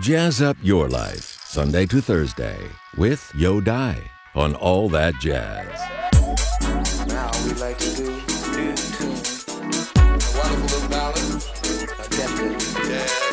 [0.00, 2.58] Jazz up your life, Sunday to Thursday,
[2.96, 3.96] with Yo Dai
[4.34, 5.68] on All That Jazz.
[7.08, 8.12] Now we like to do
[8.58, 9.20] in tune.
[9.96, 11.42] A wonderful little ballad,
[11.98, 13.32] attempted jazz.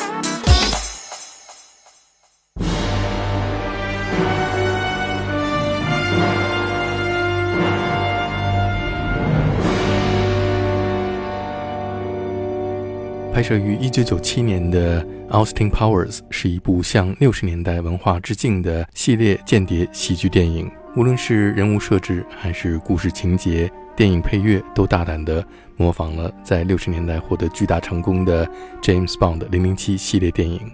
[13.32, 15.02] 拍摄于1997年的《
[15.35, 20.71] Austin Powers》是一部向六十年代文化致敬的系列间谍喜剧电影。
[20.95, 28.49] 无论是人物设置还是故事情节，电影配乐都大胆地模仿了在六十年代获得巨大成功的
[28.81, 30.71] James Bond 007系列电影。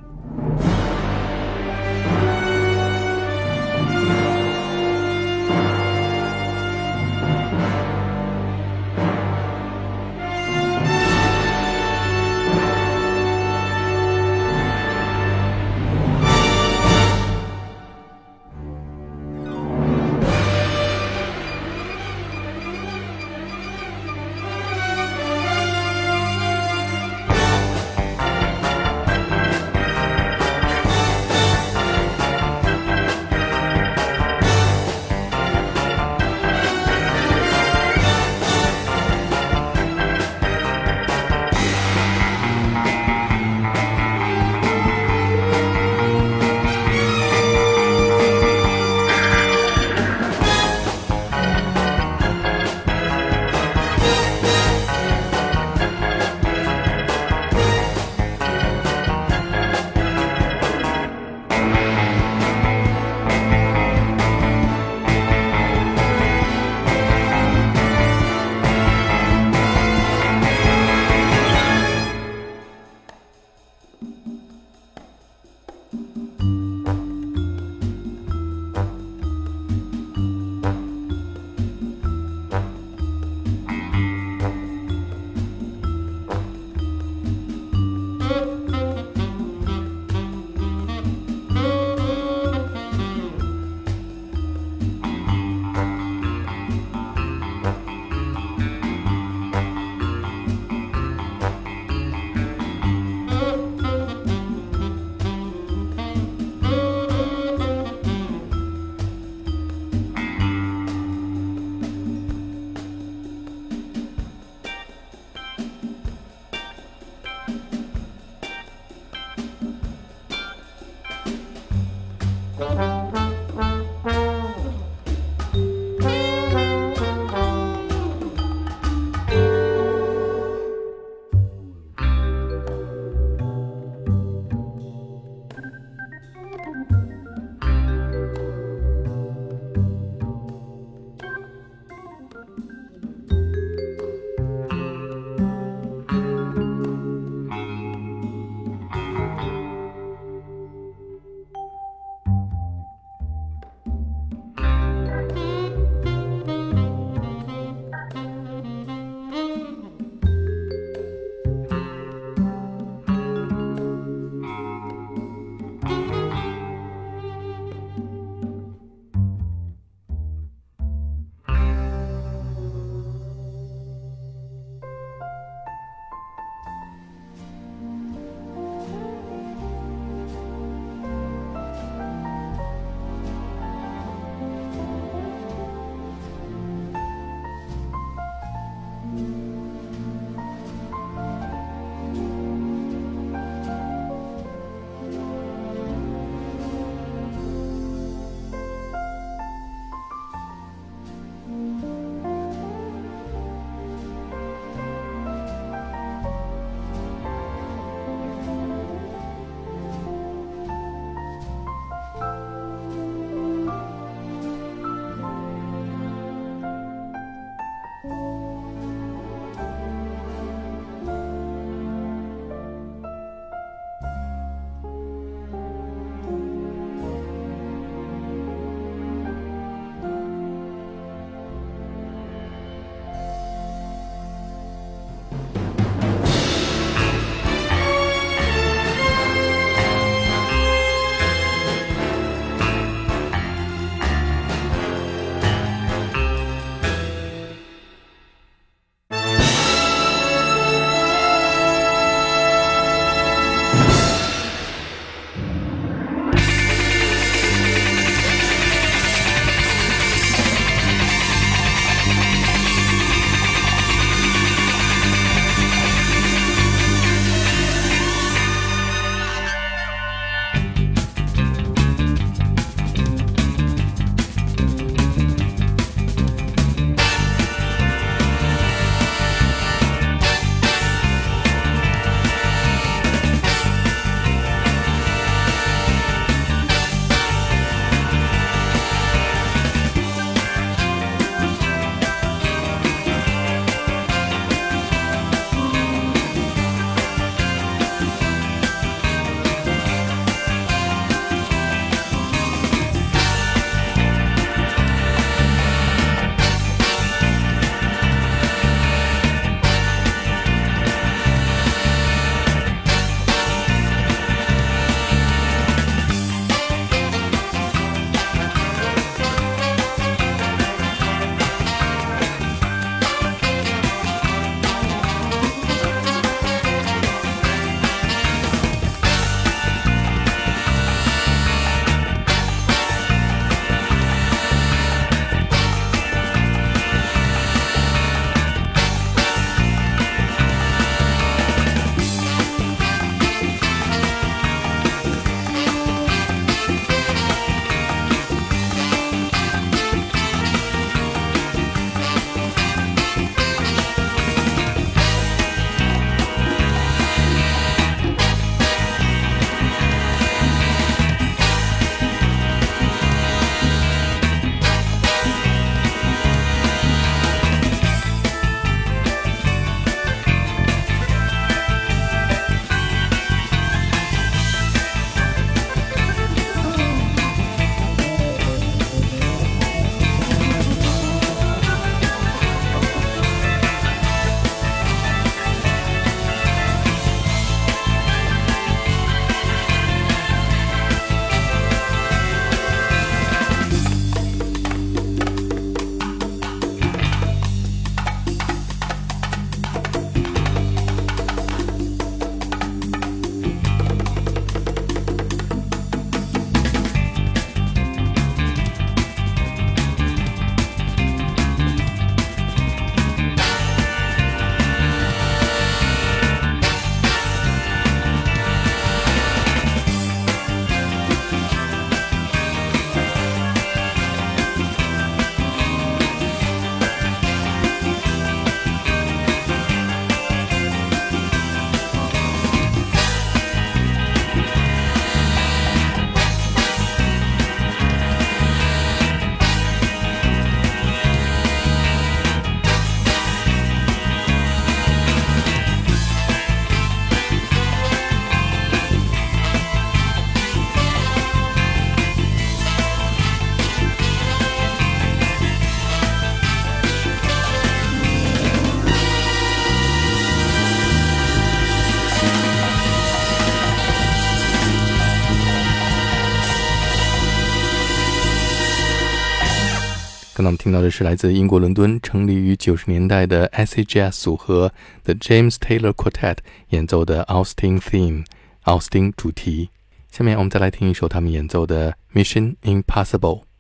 [470.41, 476.38] 刚刚我们听到的是来自英国伦敦、成立于九十年代的 S A Jazz 组合 The James Taylor Quartet
[476.69, 478.25] 演奏的 Austin Theme（
[478.63, 479.69] 奥斯汀主题）。
[480.12, 483.50] 下面我们再来听一首他们演奏的 Mission Impossible。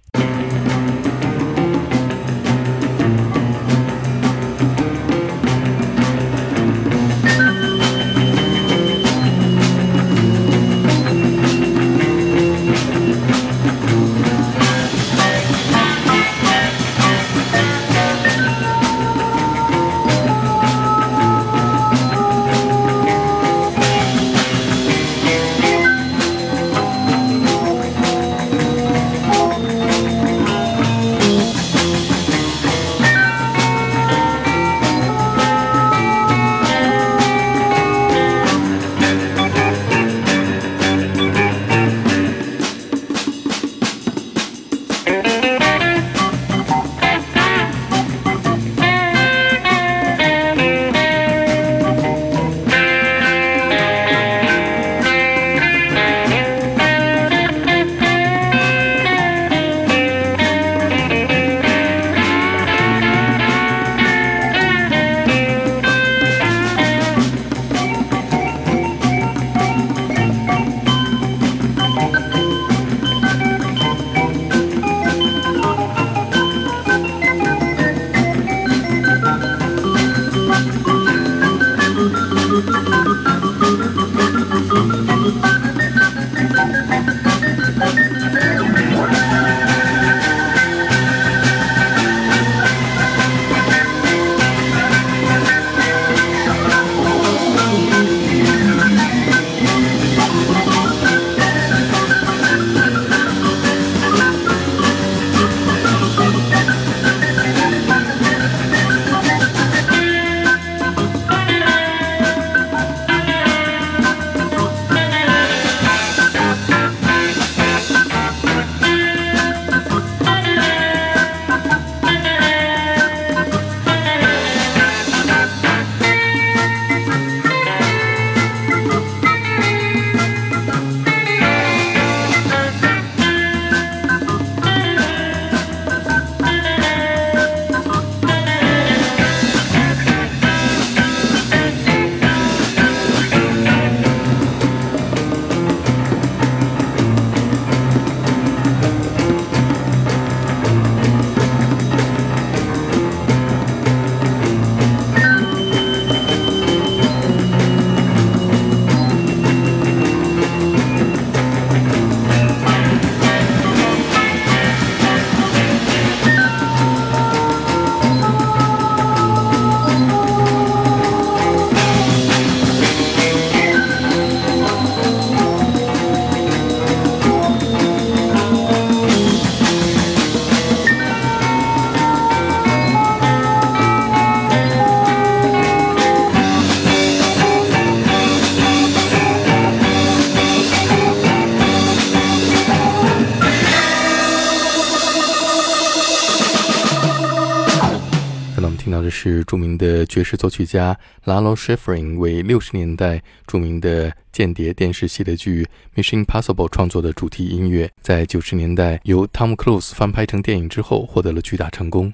[198.81, 205.67] 听到的是著名的爵士作曲家 Lalo Schifrin 为六十年代著名的间谍电视系列剧
[206.01, 212.11] 《Mission Impossible》创作的主题音乐，在九十年代由 Tom Cruise 翻拍成电影之后，获得了巨大成功。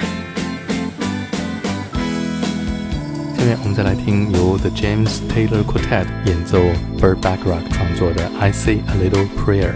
[3.38, 6.59] 下面我们再来听由 The James Taylor Quartet 演奏
[7.00, 9.71] Burt Bacharach 创作的《I Say a Little Prayer》。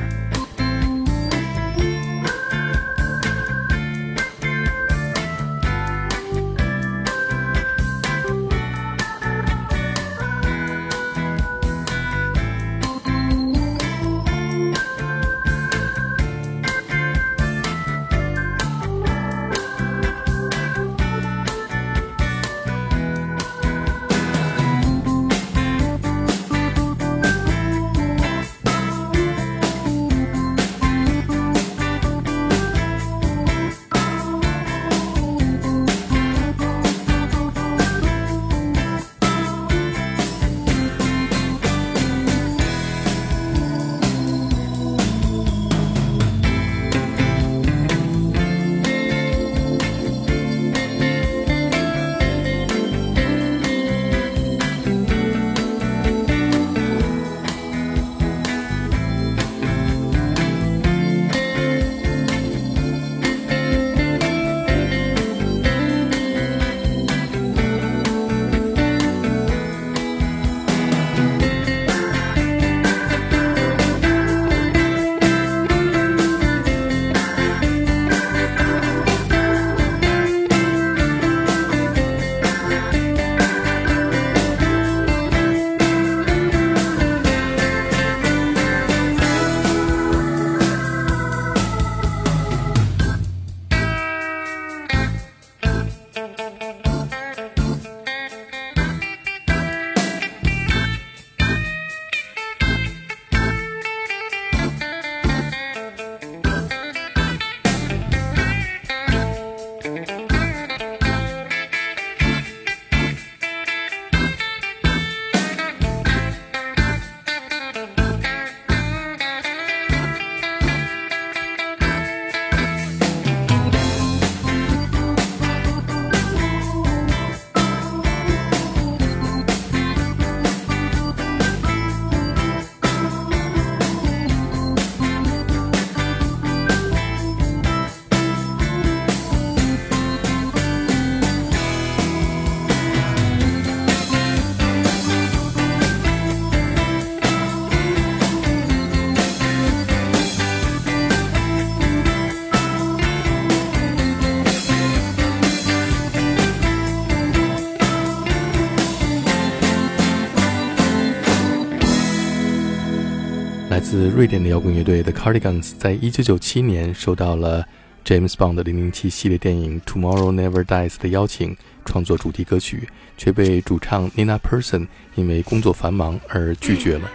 [164.22, 167.66] 瑞典的摇滚乐队 The Cardigans 在一九九七年收到了
[168.06, 172.88] James Bond 的零零七系列电影 Tomorrow Never Dies 的邀请，创作主题歌曲，
[173.18, 177.10] 却被主唱 Nina p e r s o n 因为工作繁忙而拒绝了。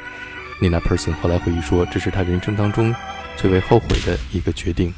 [0.60, 2.92] Nina p e r s o n 后来回忆说，这是他人生当中
[3.36, 4.92] 最为后悔的一个决定。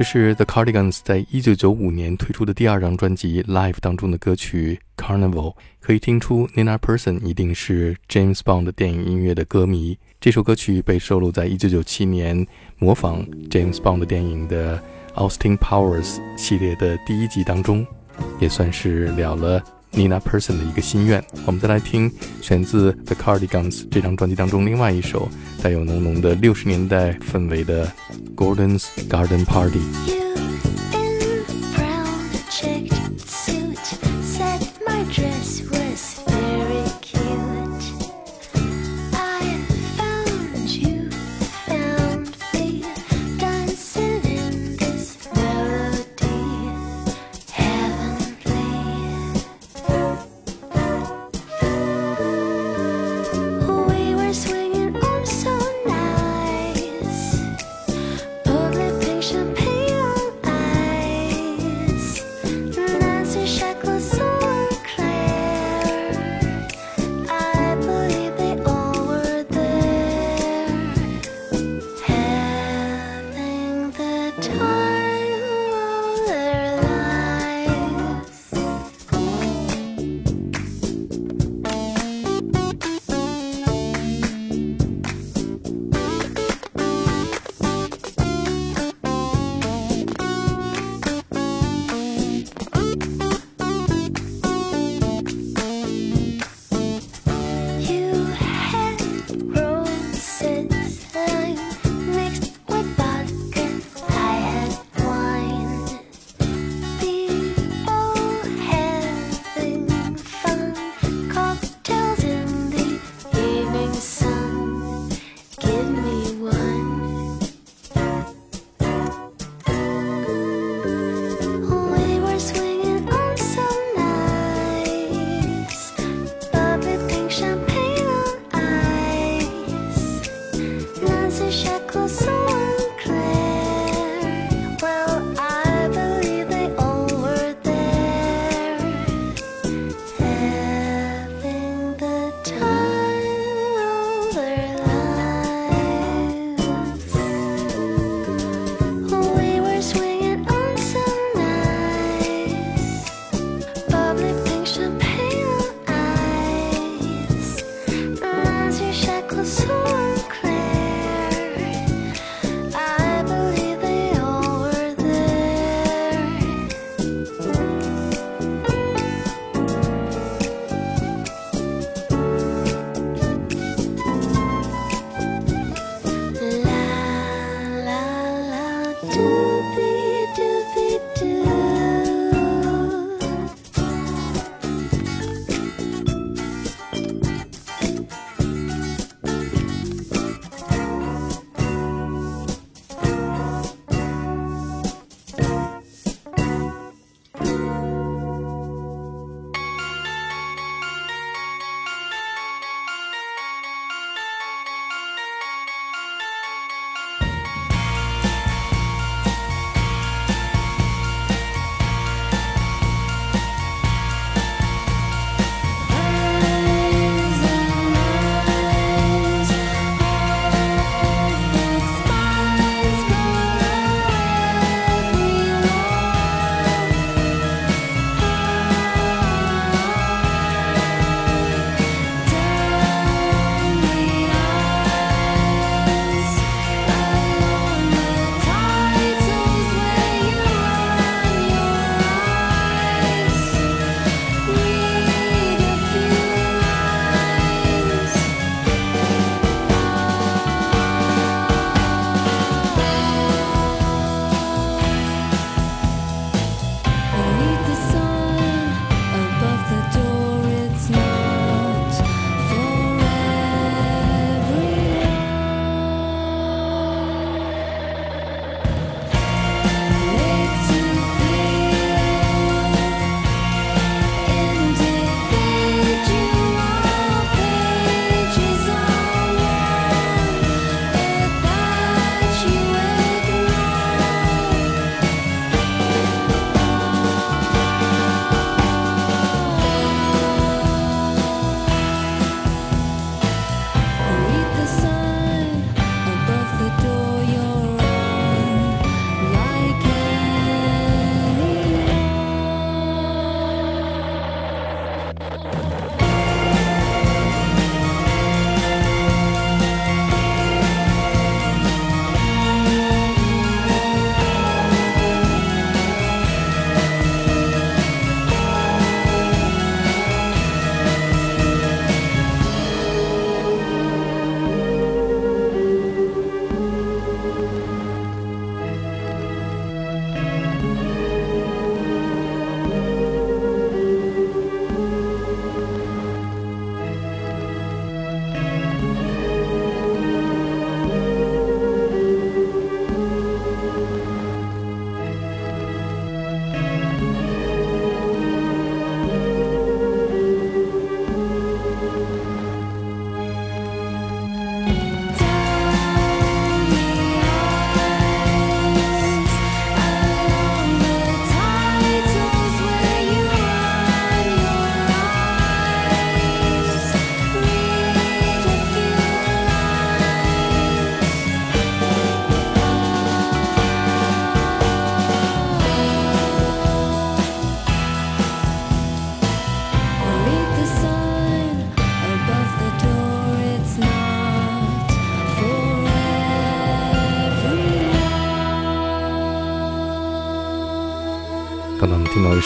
[0.00, 9.98] 这是 The Cardigans 在一九九五年推出的第二张专辑《Live》当中的歌曲《Carnival》，可以听出 Nina Persson 一定是 James Bond 电影音乐的歌迷。
[10.18, 12.46] 这首歌曲被收录在一九九七年
[12.78, 14.82] 模仿 James Bond 电影的
[15.16, 17.86] Austin Powers 系列的第一集当中，
[18.40, 19.62] 也算是了了。
[19.92, 25.28] Nina Person 的一个心愿，我们再来听选自 The Cardigans 这张专辑当中另外一首
[25.62, 27.90] 带有浓浓的六十年代氛围的
[28.36, 30.29] Gordon's Garden Party。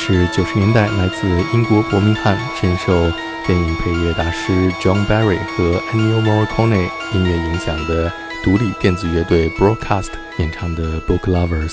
[0.06, 2.92] 是九十年代来自英国伯明翰，深受
[3.46, 8.12] 电影配乐大师 John Barry 和 Ennio Morricone 音乐影响的
[8.42, 11.70] 独立电子乐队 Broadcast 演唱的《Book Lovers》。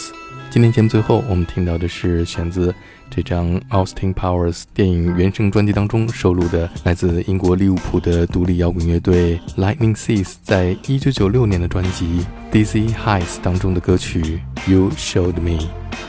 [0.51, 2.75] 今天节目最后，我们听到的是选自
[3.09, 15.57] 这张 Austin Powers 电影原声专辑当中收录的来自英国利物浦的独立摇滚乐队 Lightning Seas 在一九九六年的专辑《Dizzy Heights》当中的歌曲《You Showed Me》。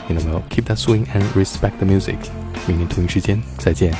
[0.09, 2.17] 听到没有？Keep that swing and respect the music。
[2.67, 3.93] 明天同一时间再见。